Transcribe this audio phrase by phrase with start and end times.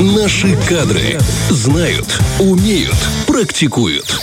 [0.00, 1.18] Наши кадры
[1.50, 2.06] знают,
[2.38, 4.20] умеют, практикуют.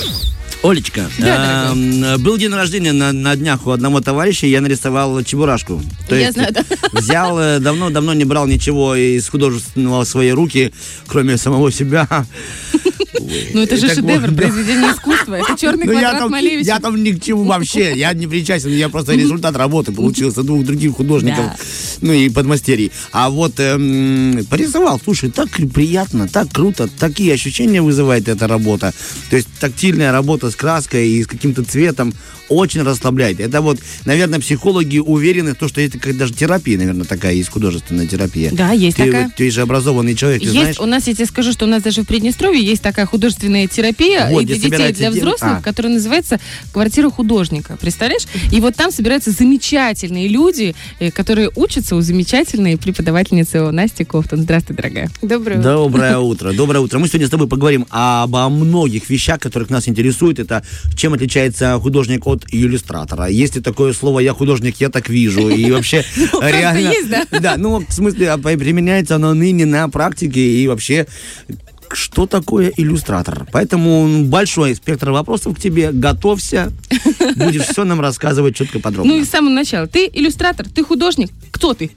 [0.64, 5.82] Олечка, Да, эм, был день рождения на, на днях у одного товарища, я нарисовал чебурашку.
[6.08, 6.64] То Я есть знаю, да.
[6.94, 10.74] Взял, э, давно-давно не брал ничего из художественного в свои руки,
[11.08, 12.08] кроме самого себя.
[13.54, 15.36] Ну это же шедевр, произведение искусства.
[15.36, 16.68] Это черный Ну, квадрат Малевича.
[16.68, 20.66] я там ни к чему вообще, я не причастен, я просто результат работы получился двух
[20.66, 21.46] других художников,
[22.02, 22.92] ну и подмастерий.
[23.12, 28.94] А вот эм, порисовал, слушай, так приятно, так круто, такие ощущения вызывает эта работа.
[29.30, 32.14] То есть тактильная работа с краской и с каким-то цветом
[32.50, 33.40] очень расслабляет.
[33.40, 37.50] Это вот, наверное, психологи уверены в том, что это как даже терапия, наверное, такая есть
[37.50, 38.52] художественная терапия.
[38.52, 39.32] Да, есть ты, такая.
[39.36, 40.80] ты же образованный человек, ты Есть, знаешь?
[40.80, 44.30] у нас, я тебе скажу, что у нас даже в Приднестровье есть такая художественная терапия
[44.30, 45.62] Вот, и для детей, для взрослых, а.
[45.62, 46.40] которая называется
[46.72, 47.78] «Квартира художника».
[47.80, 48.24] Представляешь?
[48.52, 54.42] И вот там собираются замечательные люди, э, которые учатся у замечательной преподавательницы Насти Кофтон.
[54.42, 55.10] Здравствуй, дорогая.
[55.22, 55.64] Доброе утро.
[55.64, 56.54] Доброе утро.
[56.54, 57.00] Доброе утро.
[57.00, 60.40] Мы сегодня с тобой поговорим обо многих вещах, которых нас интересует.
[60.40, 60.64] Это
[60.96, 63.28] чем отличается художник от иллюстратора.
[63.28, 65.50] Есть ли такое слово «я художник, я так вижу».
[65.50, 66.04] И вообще
[66.42, 66.92] реально...
[67.40, 71.08] Да, ну, в смысле, а, применяется оно ныне на практике и вообще
[71.96, 73.48] что такое иллюстратор.
[73.52, 75.92] Поэтому большой спектр вопросов к тебе.
[75.92, 76.72] Готовься.
[77.36, 79.14] Будешь все нам рассказывать четко подробно.
[79.14, 79.88] Ну и с самого начала.
[79.88, 81.32] Ты иллюстратор, ты художник.
[81.52, 81.92] Кто ты?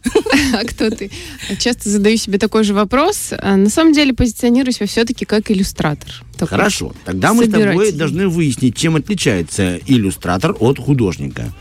[0.55, 1.11] А кто ты?
[1.59, 3.31] Часто задаю себе такой же вопрос.
[3.39, 6.11] А На самом деле позиционирую себя все-таки как иллюстратор.
[6.35, 6.49] Такой.
[6.49, 6.95] Хорошо.
[7.05, 11.53] Тогда мы с тобой должны выяснить, чем отличается иллюстратор от художника.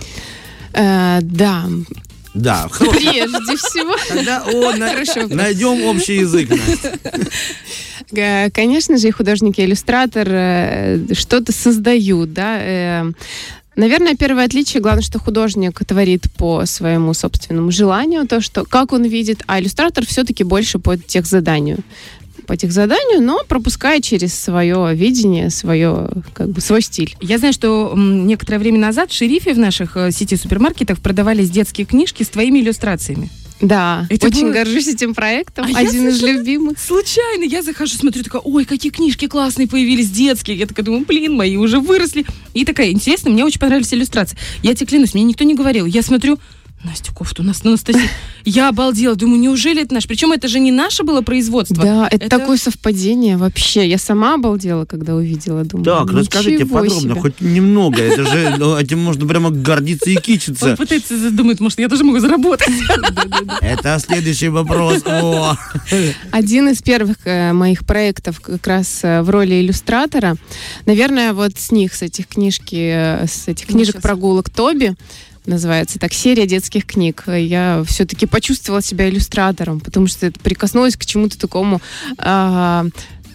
[0.74, 1.66] Э, да,
[2.34, 2.92] Да, хорошо.
[2.92, 3.96] прежде всего.
[4.10, 5.28] Тогда о, на- Хорошо.
[5.28, 6.50] найдем общий язык.
[6.50, 7.00] Настя.
[8.12, 12.58] Э, Конечно же, и художник, и иллюстратор э, что-то создают, да.
[12.60, 13.12] э.
[13.76, 19.04] Наверное, первое отличие, главное, что художник творит по своему собственному желанию, то, что как он
[19.04, 21.80] видит, а иллюстратор все-таки больше по техзаданию
[22.46, 27.16] по техзаданию, но пропуская через свое видение, свое, как бы, свой стиль.
[27.20, 32.22] Я знаю, что некоторое время назад в шерифе в наших сети супермаркетов продавались детские книжки
[32.22, 33.32] с твоими иллюстрациями.
[33.62, 35.66] Да, Это очень было- горжусь этим проектом.
[35.74, 36.78] А Один из любимых.
[36.78, 40.58] Случайно я захожу, смотрю, такая, ой, какие книжки классные появились, детские.
[40.58, 42.26] Я такая думаю, блин, мои уже выросли.
[42.54, 44.38] И такая, интересно, мне очень понравились иллюстрации.
[44.62, 45.86] Я тебе клянусь, мне никто не говорил.
[45.86, 46.38] Я смотрю,
[46.86, 48.08] Настя Кофту, у нас Анастасия.
[48.46, 50.06] Я обалдела, думаю, неужели это наш?
[50.08, 51.84] Причем это же не наше было производство.
[51.84, 53.88] Да, это, Это- такое совпадение вообще.
[53.90, 55.64] Я сама обалдела, когда увидела.
[55.64, 57.22] Думаю, Так, расскажите «Ничего подробно, себе».
[57.22, 58.02] хоть немного.
[58.02, 60.76] Это же, ну, этим можно прямо гордиться и Он кичиться.
[60.78, 62.70] пытается задумать, может, я тоже могу заработать.
[63.62, 65.02] Это следующий вопрос.
[65.06, 65.58] О,
[66.32, 70.36] Один из первых э, моих проектов как раз э, в роли иллюстратора.
[70.86, 74.96] Наверное, вот с них, с этих книжки, э, с этих Ну, книжек прогулок Тоби,
[75.48, 77.24] называется так, серия детских книг.
[77.28, 81.82] Я все-таки почувствовала себя иллюстратором, потому что это прикоснулась к чему-то такому
[82.18, 82.86] а,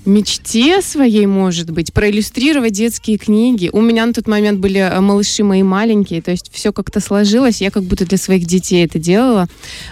[0.07, 3.71] мечте своей, может быть, проиллюстрировать детские книги.
[3.73, 7.61] У меня на тот момент были э, малыши мои маленькие, то есть все как-то сложилось,
[7.61, 9.47] я как будто для своих детей это делала.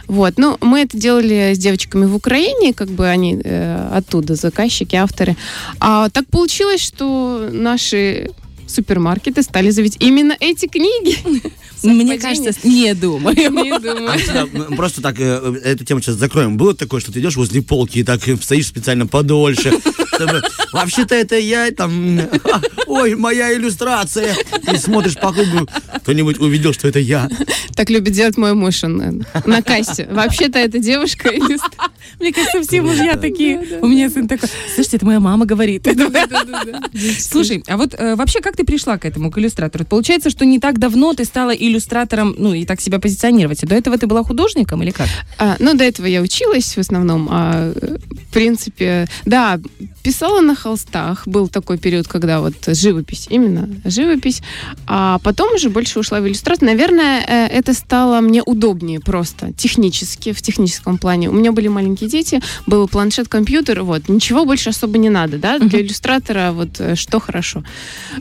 [0.06, 4.96] Вот, ну, мы это делали с девочками в Украине, как бы они э, оттуда, заказчики,
[4.96, 5.36] авторы.
[5.78, 8.30] А так получилось, что наши
[8.66, 11.16] супермаркеты стали завить именно эти книги.
[11.82, 13.36] Мне кажется, не думаю.
[13.36, 14.10] Не думаю.
[14.10, 16.56] а Просто так, э, эту тему сейчас закроем.
[16.56, 19.72] Было такое, что ты идешь возле полки и так э, стоишь специально подольше,
[20.14, 20.42] чтобы...
[20.72, 22.20] Вообще-то это я, там...
[22.20, 24.34] «А, Ой, моя иллюстрация.
[24.72, 25.68] И смотришь по кругу,
[26.02, 27.28] кто-нибудь увидел, что это я.
[27.74, 30.08] Так любит делать мой муж он, э, на кассе.
[30.10, 31.30] Вообще-то эта девушка.
[32.18, 33.78] Мне кажется, все мужья такие.
[33.80, 35.86] У меня сын такой, слушайте, это моя мама говорит.
[37.20, 39.84] Слушай, а вот э, вообще как ты пришла к этому, к иллюстратору?
[39.84, 41.67] Получается, что не так давно ты стала иллюстратором,
[42.38, 43.60] ну и так себя позиционировать.
[43.60, 45.08] До этого ты была художником или как?
[45.38, 47.28] А, ну, до этого я училась в основном.
[47.30, 49.60] А, в принципе, да,
[50.08, 51.28] писала на холстах.
[51.28, 54.40] Был такой период, когда вот живопись, именно живопись.
[54.86, 56.66] А потом уже больше ушла в иллюстрацию.
[56.66, 61.28] Наверное, э, это стало мне удобнее просто технически, в техническом плане.
[61.28, 64.08] У меня были маленькие дети, был планшет, компьютер, вот.
[64.08, 65.58] Ничего больше особо не надо, да?
[65.58, 67.62] Для иллюстратора вот э, что хорошо.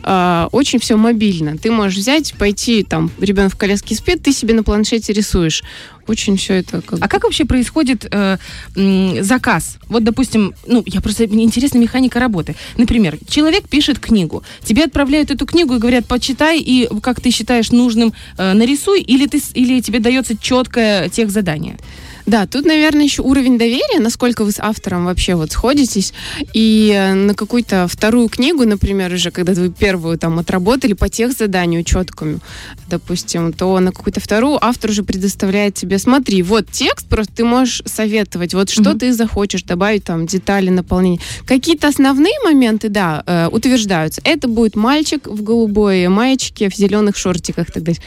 [0.02, 1.56] А, очень все мобильно.
[1.56, 5.62] Ты можешь взять, пойти, там, ребенок в коляске спит, ты себе на планшете рисуешь.
[6.08, 8.38] Очень все это как А как вообще происходит э,
[8.74, 9.78] м, заказ?
[9.88, 12.56] Вот, допустим, ну, я просто, мне интересна механика работы.
[12.76, 17.70] Например, человек пишет книгу, тебе отправляют эту книгу и говорят, почитай, и как ты считаешь
[17.70, 21.76] нужным, э, нарисуй, или, ты, или тебе дается четкое тех задание?
[22.28, 26.12] Да, тут, наверное, еще уровень доверия, насколько вы с автором вообще вот сходитесь,
[26.52, 31.32] и э, на какую-то вторую книгу, например, уже когда вы первую там отработали по тех
[31.32, 32.40] заданию четкому,
[32.90, 37.80] допустим, то на какую-то вторую автор уже предоставляет тебе, смотри, вот текст, просто ты можешь
[37.86, 38.98] советовать, вот что Мгм.
[38.98, 41.20] ты захочешь добавить там детали наполнения.
[41.46, 44.20] Какие-то основные моменты, да, э, утверждаются.
[44.22, 48.02] Это будет мальчик в голубой маечке, в зеленых шортиках так далее.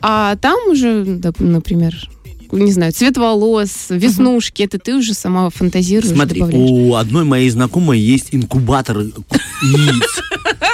[0.00, 2.08] А там уже, например,
[2.52, 6.70] не знаю, цвет волос, веснушки, это ты уже сама фантазируешь, Смотри, добавляешь.
[6.70, 10.22] у одной моей знакомой есть инкубатор яиц.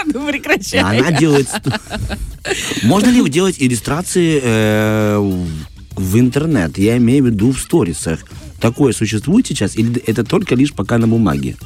[0.05, 0.81] Ну, прекращай.
[0.81, 1.49] Она делает...
[2.83, 5.19] Можно ли делать иллюстрации э,
[5.95, 6.77] в интернет?
[6.77, 8.25] Я имею в виду в сторисах.
[8.61, 9.77] Такое существует сейчас?
[9.77, 11.57] Или это только лишь пока на бумаге?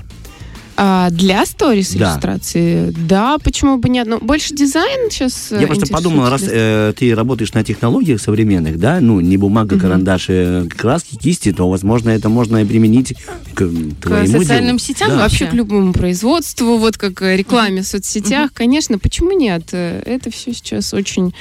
[0.79, 2.13] А для сторис Да.
[2.13, 4.07] иллюстрации, да, почему бы нет?
[4.07, 9.01] Ну, больше дизайн сейчас Я просто подумал, раз э, ты работаешь на технологиях современных, да,
[9.01, 13.15] ну, не бумага, карандаш, э, краски, кисти, то, возможно, это можно и применить
[13.55, 13.69] к,
[14.03, 14.79] твоему социальным делу.
[14.79, 15.17] сетям Да.
[15.17, 15.45] вообще?
[15.45, 19.63] Вообще к любому производству, вот как э, рекламе в соцсетях, конечно, почему нет?
[19.73, 21.33] Э, Это все сейчас очень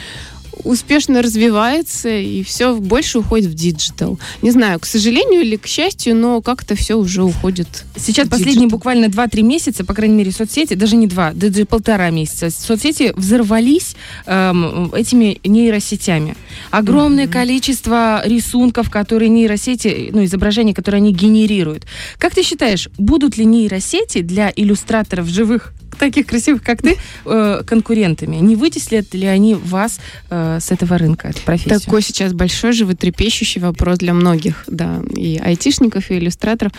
[0.64, 4.20] успешно развивается, и все больше уходит в digital.
[4.42, 7.68] Не знаю, к сожалению или к счастью, но как-то все уже уходит.
[7.96, 12.50] Сейчас последние буквально 2-3 месяца, по крайней мере, соцсети, даже не два, даже полтора месяца,
[12.50, 16.36] соцсети взорвались эм, этими нейросетями.
[16.72, 21.86] Огромное количество рисунков, которые нейросети, ну, изображений, которые они генерируют.
[22.18, 28.38] Как ты считаешь, будут ли нейросети для иллюстраторов живых, таких красивых, как ты, э, конкурентами?
[28.38, 30.00] Не вытеслят ли они вас
[30.30, 31.80] э, с этого рынка, эту профессию?
[31.80, 36.74] Такой сейчас большой животрепещущий вопрос для многих, да, и айтишников, и иллюстраторов.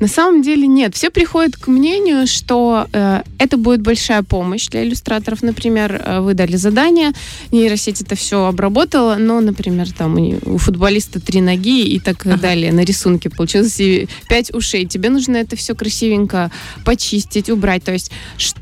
[0.00, 0.94] На самом деле нет.
[0.94, 5.42] Все приходят к мнению, что э, это будет большая помощь для иллюстраторов.
[5.42, 7.12] Например, вы дали задание,
[7.50, 12.80] нейросеть это все обработала, но, например, там у, футболиста три ноги и так далее на
[12.80, 14.86] рисунке получилось и пять ушей.
[14.86, 16.50] Тебе нужно это все красивенько
[16.84, 17.84] почистить, убрать.
[17.84, 18.10] То есть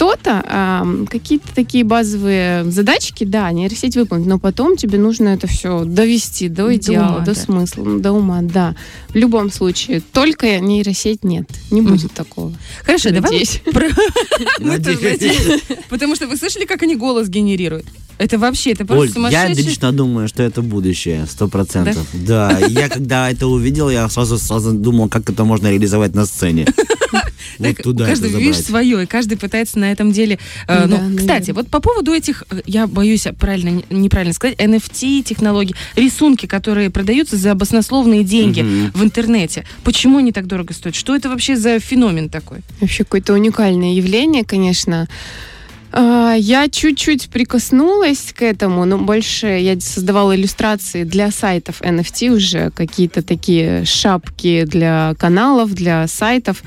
[0.01, 6.49] что-то, какие-то такие базовые задачки, да, нейросеть выполнит, но потом тебе нужно это все довести
[6.49, 7.41] до До идеала, ума, до да.
[7.41, 8.75] смысла, до ума, да.
[9.09, 12.51] В любом случае, только нейросеть нет, не будет такого.
[12.83, 13.61] Хорошо, давай Надеюсь.
[15.91, 17.85] Потому что вы слышали, как они голос генерируют?
[18.17, 19.65] Это вообще, это Оль, просто я сумасшедший...
[19.65, 22.07] лично думаю, что это будущее, сто процентов.
[22.15, 26.67] Да, я когда это увидел, я сразу, сразу думал, как это можно реализовать на сцене.
[27.59, 30.39] Вот Так, туда у каждого, видишь, свое, и каждый пытается на этом деле...
[30.69, 31.55] э, ну, Да, кстати, наверное.
[31.55, 36.91] вот по поводу этих, э, я боюсь правильно, не- неправильно сказать, NFT технологий, рисунки, которые
[36.91, 38.93] продаются за баснословные деньги Мгм.
[38.95, 39.65] в интернете.
[39.85, 40.95] Почему они так дорого стоят?
[40.97, 42.59] Что это вообще за феномен такой?
[42.81, 45.09] Вообще какое-то уникальное явление, конечно.
[45.93, 52.71] А, Я чуть-чуть прикоснулась к этому, но больше я создавала иллюстрации для сайтов NFT уже,
[52.71, 56.63] какие-то такие шапки для каналов, для сайтов.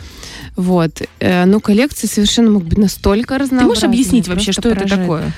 [0.56, 1.02] Вот.
[1.20, 3.68] Э, Но коллекции совершенно могут быть настолько Ты разнообразные.
[3.68, 5.02] можешь объяснить вообще, что это поражает.
[5.02, 5.31] такое?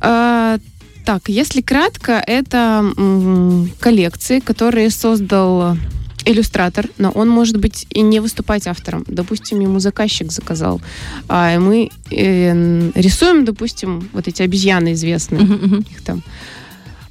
[0.00, 0.58] А,
[1.04, 5.76] Так, если кратко, это м, коллекции, которые создал
[6.24, 9.04] иллюстратор, но он может быть и не выступать автором.
[9.08, 10.80] Допустим, ему заказчик заказал,
[11.28, 15.86] а мы э, рисуем, допустим, вот эти обезьяны известные, Мгм, мгм.
[15.90, 16.22] их там.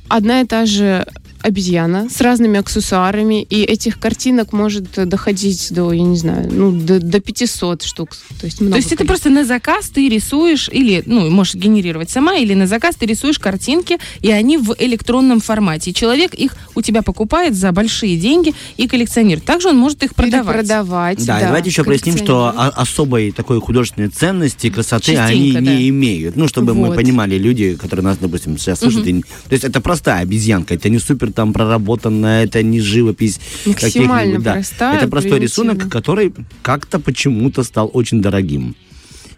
[0.07, 1.05] Одна и та же
[1.41, 6.99] обезьяна с разными аксессуарами, и этих картинок может доходить до, я не знаю, ну, до,
[6.99, 8.09] до 500 штук.
[8.39, 12.09] То есть, много То есть это просто на заказ ты рисуешь, или, ну, можешь генерировать
[12.09, 15.91] сама, или на заказ ты рисуешь картинки, и они в электронном формате.
[15.91, 19.45] И человек их у тебя покупает за большие деньги и коллекционирует.
[19.45, 20.57] Также он может их продавать.
[20.57, 25.65] Продавать, Да, и давайте еще проясним, что особой такой художественной ценности, красоты они Частенько, не
[25.77, 25.89] да.
[25.89, 26.35] имеют.
[26.35, 26.95] Ну, чтобы мы Вот.
[26.95, 30.89] понимали, люди, которые нас, допустим, сейчас слушают, и не- то есть это простая обезьянка, это
[30.89, 33.39] не супер там проработанная, это не живопись.
[33.65, 34.09] Максимально
[34.39, 34.53] каких-нибудь, да.
[34.53, 35.73] простая, Это простой примитивная.
[35.75, 38.75] рисунок, который как-то почему-то стал очень дорогим.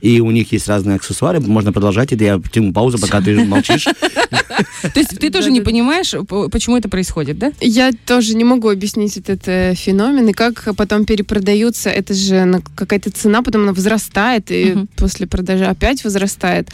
[0.03, 1.39] И у них есть разные аксессуары.
[1.39, 2.21] Можно продолжать это.
[2.25, 3.85] Я тяну паузу, пока ты молчишь.
[3.85, 6.13] То есть ты тоже не понимаешь,
[6.51, 7.53] почему это происходит, да?
[7.61, 13.11] Я тоже не могу объяснить этот э, феномен, и как потом перепродаются, это же какая-то
[13.11, 16.67] цена, потом она возрастает, и после продажи опять возрастает.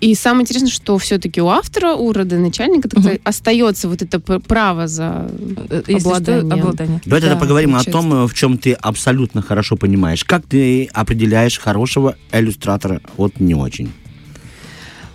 [0.00, 3.02] И самое интересное, что все-таки у автора, у родоначальника так Мгм.
[3.02, 5.30] сказать, остается вот это право за
[5.68, 6.52] Э, что, обладание.
[6.54, 7.00] обладание.
[7.04, 10.24] Давай тогда Да, поговорим о том, в чем ты абсолютно хорошо понимаешь.
[10.24, 12.69] Как ты определяешь хорошего иллюстратора
[13.16, 13.92] от не очень?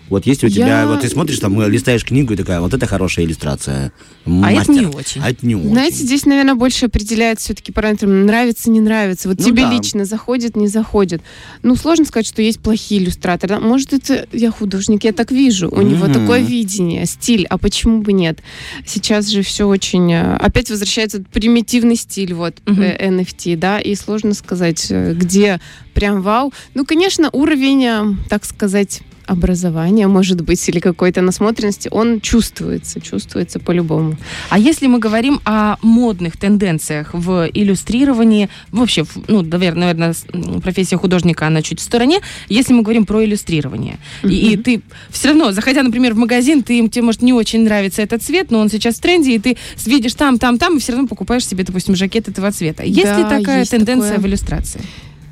[0.09, 2.73] Вот есть у тебя, Я- вот ты смотришь, там, э, листаешь книгу и такая, вот
[2.73, 3.91] это хорошая иллюстрация.
[4.25, 4.73] А это Мастер.
[4.73, 5.21] не очень.
[5.23, 5.69] А это не очень.
[5.69, 9.27] Знаете, здесь, наверное, больше определяет все-таки параметр нравится, не нравится.
[9.29, 9.71] Вот Ну тебе да.
[9.71, 11.21] лично заходит, не заходит.
[11.63, 13.59] Ну, сложно сказать, что есть плохие иллюстраторы.
[13.59, 15.69] Может, это я художник, я так вижу.
[15.69, 16.13] У него Мгм.
[16.13, 17.45] такое видение, стиль.
[17.49, 18.39] А почему бы нет?
[18.85, 20.11] Сейчас же все очень...
[20.13, 25.59] э, Опять возвращается примитивный стиль, вот, э, NFT, да, и сложно сказать, э, где
[25.93, 26.53] прям вау.
[26.75, 33.59] Ну, конечно, уровень, э, так сказать, образования, может быть, или какой-то насмотренности, он чувствуется, чувствуется
[33.59, 34.17] по-любому.
[34.49, 40.13] А если мы говорим о модных тенденциях в иллюстрировании, вообще, ну, наверное,
[40.61, 43.97] профессия художника, она чуть в стороне, если мы говорим про иллюстрирование.
[44.23, 48.01] И, и ты все равно, заходя, например, в магазин, ты, тебе, может, не очень нравится
[48.01, 50.93] этот цвет, но он сейчас в тренде, и ты видишь там, там, там, и все
[50.93, 52.83] равно покупаешь себе, допустим, жакет этого цвета.
[52.83, 54.23] Есть ли Да, такая есть тенденция такое.
[54.23, 54.81] в иллюстрации?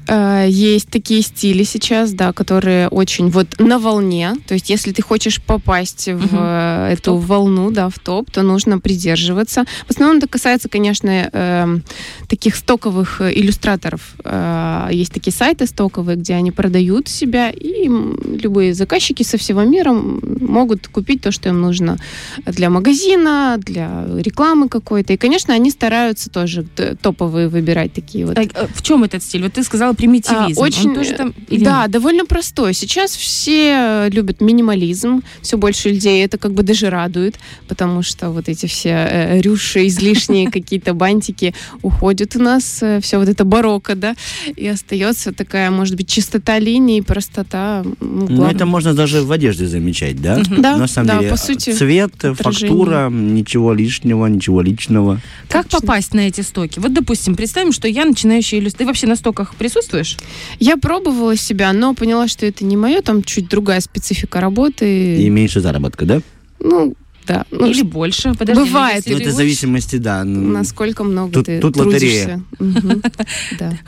[0.07, 4.36] Э, Есть такие стили сейчас, да, которые очень вот на волне.
[4.48, 7.24] То есть, если ты хочешь попасть в э, эту топ.
[7.25, 9.65] волну, да, в топ, то нужно придерживаться.
[9.88, 11.83] В основном это касается, конечно, эм,
[12.27, 14.15] таких стоковых э, иллюстраторов.
[14.24, 19.93] Э, Есть такие сайты стоковые, где они продают себя, и любые заказчики со всего мира
[19.93, 21.98] могут купить то, что им нужно
[22.45, 25.13] для магазина, для рекламы какой-то.
[25.13, 26.65] И, конечно, они стараются тоже
[27.01, 29.43] топовые выбирать такие вот э, в чем этот стиль?
[29.43, 30.59] Вот ты сказала примитивизм.
[30.59, 32.73] а, очень, Он тоже там или да, довольно простой.
[32.73, 38.29] Сейчас все э, любят минимализм, все больше людей это как бы даже радует, потому что
[38.31, 43.95] вот эти все э, рюши, излишние какие-то бантики уходят у нас, все вот это барокко,
[43.95, 44.15] да,
[44.55, 47.83] и остается такая, может быть, чистота линий, простота.
[48.00, 50.41] ну, Ну, это можно даже в одежде замечать, да?
[50.57, 52.69] Да, На самом да, деле, по сути, цвет, отражение.
[52.69, 55.19] фактура, ничего лишнего, ничего личного.
[55.50, 55.79] Как Точно.
[55.79, 56.79] попасть на эти стоки?
[56.79, 58.88] Вот, допустим, представим, что я начинающий иллюстратор.
[58.88, 60.17] Вообще на стоках присутствуешь?
[60.59, 65.17] Я пробовала себя, но поняла, что это не мое, там чуть другая специфика работы.
[65.17, 66.21] И меньше заработка, да?
[66.59, 66.95] Ну,
[67.27, 67.46] да.
[67.51, 68.34] Ну, Или больше?
[68.34, 69.03] Подожди, бывает.
[69.06, 70.24] Ну, ты это в зависимости, да.
[70.24, 72.42] ну, насколько много Тут- ты тут лотерея.
[72.58, 73.01] трудишься.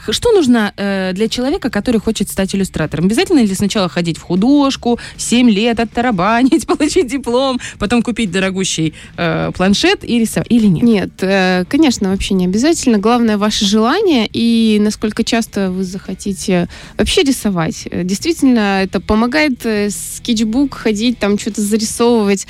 [0.11, 3.05] Что нужно э, для человека, который хочет стать иллюстратором?
[3.05, 9.51] Обязательно ли сначала ходить в художку, 7 лет оттарабанить, получить диплом, потом купить дорогущий э,
[9.55, 10.47] планшет и рисовать?
[10.49, 10.83] Или нет?
[10.83, 12.97] Нет, э, конечно, вообще не обязательно.
[12.97, 17.87] Главное ваше желание и насколько часто вы захотите вообще рисовать.
[17.91, 22.47] Действительно, это помогает скетчбук ходить, там что-то зарисовывать,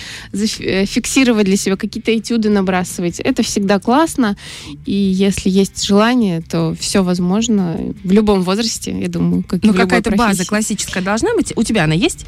[0.85, 3.19] фиксировать для себя, какие-то этюды набрасывать.
[3.19, 4.35] Это всегда классно.
[4.85, 9.73] И если есть желание, то все возможно в любом возрасте, я думаю, как и Ну,
[9.73, 11.53] в какая-то база классическая должна быть.
[11.55, 12.25] У тебя она есть?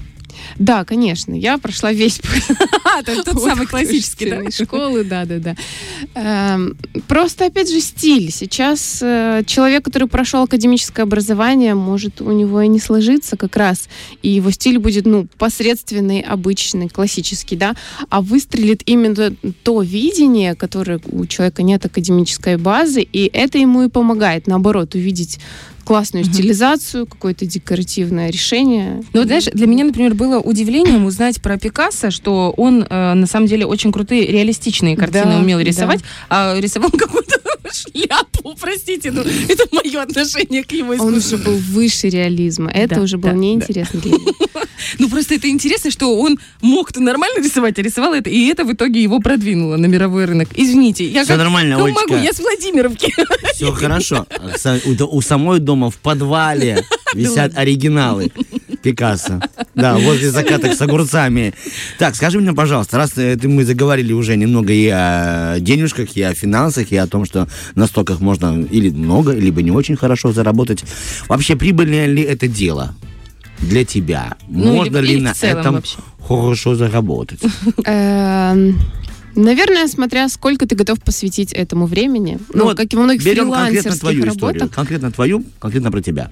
[0.57, 1.33] Да, конечно.
[1.33, 2.19] Я прошла весь
[2.83, 5.55] А, то есть тот самый классический, школы, да, да, да.
[6.15, 6.77] Эм,
[7.07, 8.31] Просто, опять же, стиль.
[8.31, 13.87] Сейчас э, человек, который прошел академическое образование, может у него и не сложиться как раз,
[14.21, 17.75] и его стиль будет, ну, посредственный, обычный, классический, да,
[18.09, 23.89] а выстрелит именно то видение, которое у человека нет академической базы, и это ему и
[23.89, 25.39] помогает, наоборот, увидеть
[25.87, 26.33] классную Мгм.
[26.33, 29.01] стилизацию, какое-то декоративное решение.
[29.13, 33.25] Ну, вот, знаешь, для меня, например, было удивлением узнать про Пикассо, что он, э, на
[33.25, 35.63] самом деле, очень крутые, реалистичные картины Да, умел да.
[35.63, 37.39] рисовать, а рисовал какую-то
[37.73, 41.35] шляпу, простите, ну, это мое отношение к его Он искусству.
[41.37, 42.71] уже был выше реализма.
[42.71, 44.33] Это Да, уже было да, неинтересно для него.
[44.99, 48.71] Ну, просто это интересно, что он мог-то нормально рисовать, а рисовал это, и это в
[48.71, 50.49] итоге его продвинуло на мировой рынок.
[50.55, 52.01] Извините, я Всё как, нормально, как Олечка.
[52.13, 53.13] могу, я с Владимировки.
[53.53, 54.25] Все хорошо.
[55.11, 58.31] У самой дома в подвале висят оригиналы
[58.81, 59.41] Пикассо.
[59.75, 61.53] Да, возле закаток с огурцами.
[61.99, 66.21] Так, скажи мне, пожалуйста, раз э, ты- мы заговорили уже немного и о денежках, и
[66.21, 70.31] о финансах, и о том, что на стоках можно или много, либо не очень хорошо
[70.31, 70.83] заработать.
[71.27, 72.95] Вообще, прибыльное ли это дело
[73.59, 74.35] для тебя?
[74.47, 75.97] Ну, можно или- ли или на этом вообще.
[76.27, 77.39] хорошо заработать?
[77.85, 78.79] Эм,
[79.35, 82.39] Наверное, смотря сколько ты готов посвятить этому времени.
[82.55, 84.25] Ну, вот как и во многих Берем конкретно твою историю.
[84.41, 84.71] работах.
[84.75, 86.31] Конкретно твою, конкретно про тебя.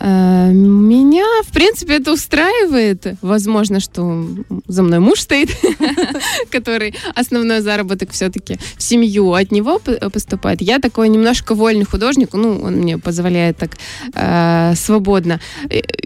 [0.00, 3.06] Э, Меня, в принципе, это устраивает.
[3.20, 4.26] Возможно, что
[4.66, 5.50] за мной муж стоит,
[6.50, 9.80] который основной заработок все-таки в семью от него
[10.12, 10.62] поступает.
[10.62, 13.76] Я такой немножко вольный художник, ну, он мне позволяет так
[14.14, 15.40] э, свободно.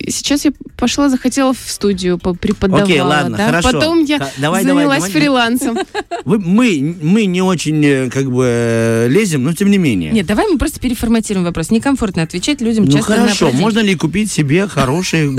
[0.09, 2.85] Сейчас я пошла, захотела в студию преподавала.
[2.85, 3.47] Окей, ладно, да.
[3.47, 3.73] хорошо.
[3.73, 5.11] Потом я давай, занялась давай.
[5.11, 5.79] фрилансом.
[6.25, 10.11] Вы- мы, мы не очень э, как бы лезем, но тем не менее.
[10.11, 11.71] Нет, давай мы просто переформатируем вопрос.
[11.71, 15.31] Некомфортно отвечать людям ну часто на хорошо, можно ли купить себе хорошие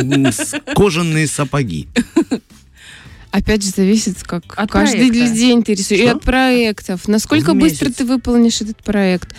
[0.75, 1.87] кожаные сапоги?
[3.31, 5.35] Опять же, зависит, как От каждый проекта.
[5.35, 5.99] день ты рисуешь.
[5.99, 6.15] И Что?
[6.15, 7.07] от проектов.
[7.09, 9.35] Насколько быстро ты выполнишь этот проект.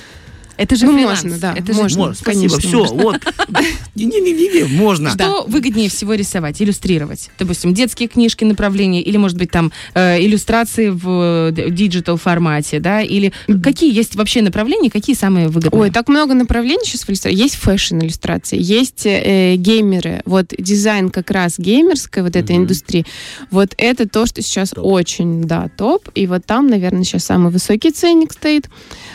[0.56, 1.22] Это же Ну, фриланс.
[1.24, 1.98] можно, да, Это же можно.
[1.98, 3.02] Можно, спасибо, все, можно.
[3.02, 3.20] вот.
[3.94, 5.10] Не-не-не, можно.
[5.10, 7.30] Что выгоднее всего рисовать, иллюстрировать?
[7.38, 13.02] Допустим, детские книжки направления, или, может быть, там э, иллюстрации в э, digital формате, да?
[13.02, 13.32] Или
[13.62, 15.82] какие есть вообще направления, какие самые выгодные?
[15.82, 17.36] Ой, так много направлений сейчас в иллюстрации.
[17.36, 20.22] Есть фэшн-иллюстрации, есть э, геймеры.
[20.24, 23.04] Вот дизайн как раз геймерской вот этой индустрии.
[23.50, 26.08] Вот это то, что сейчас очень, да, топ.
[26.14, 28.68] И вот там, наверное, сейчас самый высокий ценник стоит.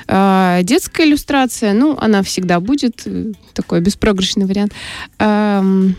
[0.07, 1.30] А, детская иллюстрация,
[1.73, 3.01] ну, она всегда будет.
[3.05, 4.73] э, Такой беспроигрышный вариант.
[5.19, 5.95] Ам,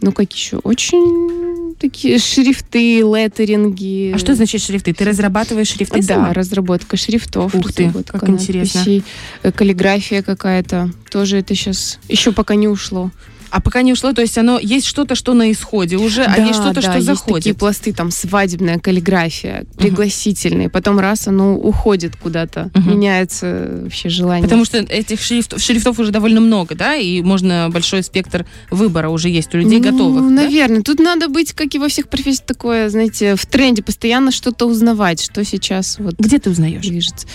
[0.00, 0.58] ну, как еще?
[0.58, 4.12] Очень такие шрифты, леттеринги.
[4.14, 4.92] А что значит шрифты?
[4.92, 6.32] Ты разрабатываешь шрифты Да, сама?
[6.32, 7.54] разработка шрифтов.
[7.54, 8.80] Ух ты, как интересно.
[8.80, 9.04] надписей,
[9.42, 10.90] э, Каллиграфия какая-то.
[11.10, 13.10] Тоже это сейчас еще пока не ушло.
[13.50, 16.42] А пока не ушло, то есть оно есть что-то, что на исходе уже, а Да,
[16.44, 17.36] есть что-то, да, что есть заходит.
[17.44, 20.68] такие пласты, там свадебная каллиграфия, пригласительные.
[20.68, 22.90] Потом раз оно уходит куда-то, Мгм.
[22.90, 24.44] меняется вообще желание.
[24.44, 29.28] Потому что этих шрифтов, шрифтов уже довольно много, да, и можно большой спектр выбора уже
[29.28, 30.22] есть у людей Ну, готовых.
[30.24, 30.30] да?
[30.42, 30.82] Наверное.
[30.82, 35.22] Тут надо быть, как и во всех профессиях, такое, знаете, в тренде, постоянно что-то узнавать,
[35.22, 36.86] что сейчас вот Где ты узнаешь?
[36.86, 37.26] движется.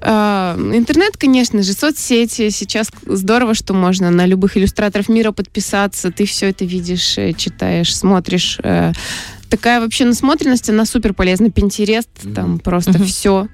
[0.00, 2.50] А, Интернет, конечно же, соцсети.
[2.50, 6.10] Сейчас здорово, что можно на любых иллюстраторов мира подписаться.
[6.10, 8.58] Ты все это видишь, э, читаешь, смотришь.
[8.62, 8.92] Э,
[9.50, 11.46] Такая вообще насмотренность, она супер полезна.
[11.46, 13.48] Pinterest, там просто все.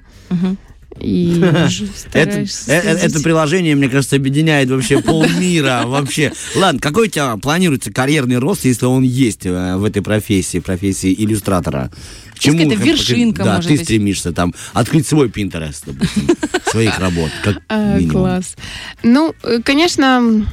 [0.99, 6.31] И Это, стараешься э- э- это приложение, мне кажется, объединяет вообще полмира вообще.
[6.55, 11.13] Ладно, какой у тебя планируется карьерный рост, если он есть э, в этой профессии, профессии
[11.17, 11.91] иллюстратора?
[12.39, 13.83] К какая-то как- вершинка, да, может ты быть?
[13.85, 16.29] стремишься там открыть свой Pinterest, допустим,
[16.71, 18.11] своих работ, как А, минимум.
[18.11, 18.55] класс.
[19.03, 19.33] Ну,
[19.63, 20.45] конечно,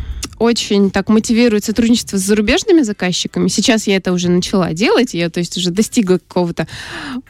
[0.43, 3.47] очень так мотивирует сотрудничество с зарубежными заказчиками.
[3.47, 6.67] Сейчас я это уже начала делать, я, то есть, уже достигла какого-то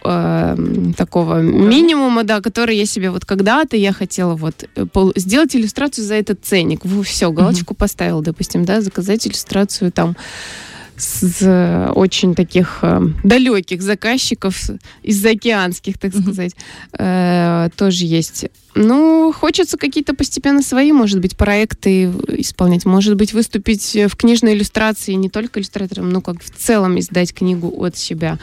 [0.02, 0.56] э,
[0.96, 6.14] такого минимума, да, который я себе вот когда-то я хотела вот э, сделать иллюстрацию за
[6.14, 6.80] этот ценник.
[7.04, 10.16] Все, галочку поставила, допустим, да, заказать иллюстрацию там
[10.96, 14.70] с очень таких э, далеких заказчиков,
[15.02, 16.54] из заокеанских, так сказать,
[16.98, 18.46] э, тоже есть.
[18.74, 25.12] Ну, хочется какие-то постепенно свои, может быть, проекты исполнять, может быть, выступить в книжной иллюстрации,
[25.12, 28.38] не только иллюстратором, но как в целом издать книгу от себя.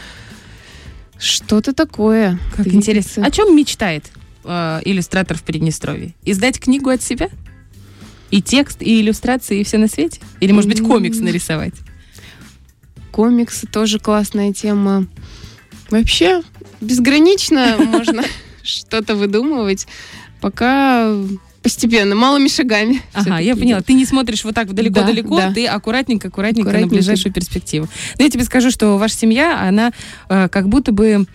[1.18, 2.40] Что-то такое.
[2.56, 2.92] Как двигаться.
[2.92, 3.26] интересно.
[3.26, 4.06] О чем мечтает
[4.44, 6.14] э, иллюстратор в Приднестровье?
[6.24, 7.30] Издать книгу от себя?
[8.32, 10.22] И текст, и иллюстрации, и все на свете?
[10.40, 11.74] Или, может быть, комикс нарисовать?
[13.12, 15.06] Комиксы тоже классная тема.
[15.90, 16.42] Вообще,
[16.82, 18.24] безгранично можно
[18.64, 19.88] что-то выдумывать,
[20.42, 21.16] пока
[21.62, 23.02] постепенно, малыми шагами.
[23.14, 23.82] Ага, я поняла.
[23.82, 25.54] Ты не смотришь вот так далеко-далеко, Да, да.
[25.54, 26.96] ты аккуратненько, аккуратненько, на Аккуратненько.
[26.96, 27.90] ближайшую перспективу.
[28.18, 29.92] Но я тебе скажу, что ваша семья, она
[30.30, 31.26] э, как будто бы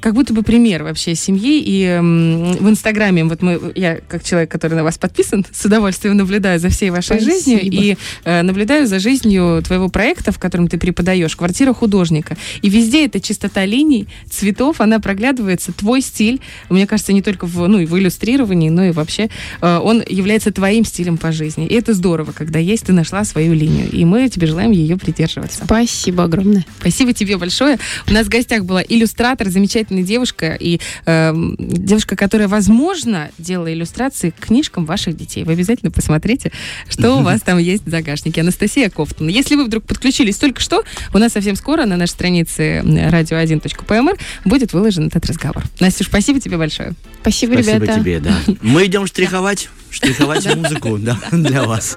[0.00, 1.62] как будто бы пример вообще семьи.
[1.64, 6.16] И м, в Инстаграме, вот мы, я как человек, который на вас подписан, с удовольствием
[6.16, 7.30] наблюдаю за всей вашей Спасибо.
[7.30, 12.36] жизнью и э, наблюдаю за жизнью твоего проекта, в котором ты преподаешь, «Квартира художника».
[12.62, 16.40] И везде эта чистота линий, цветов, она проглядывается, твой стиль.
[16.68, 19.28] Мне кажется, не только в, ну, и в иллюстрировании, но и вообще
[19.60, 21.66] э, он является твоим стилем по жизни.
[21.66, 23.90] И это здорово, когда есть, ты нашла свою линию.
[23.90, 25.64] И мы тебе желаем ее придерживаться.
[25.64, 26.64] Спасибо огромное.
[26.80, 27.78] Спасибо тебе большое.
[28.08, 29.48] У нас в гостях была иллюстратор,
[29.90, 35.44] замечательная девушка и эм, девушка, которая, возможно, делала иллюстрации к книжкам ваших детей.
[35.44, 36.52] Вы обязательно посмотрите,
[36.88, 38.40] что у вас там есть в загашнике.
[38.40, 39.28] Анастасия Кофтон.
[39.28, 44.72] Если вы вдруг подключились только что, у нас совсем скоро на нашей странице radio1.pmr будет
[44.72, 45.64] выложен этот разговор.
[45.80, 46.92] Настюш, спасибо тебе большое.
[47.22, 48.00] Спасибо, Спасибо ребята.
[48.00, 48.36] тебе, да.
[48.62, 51.96] Мы идем штриховать, штриховать музыку, да, для вас.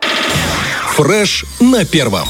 [0.96, 2.28] Фреш на первом.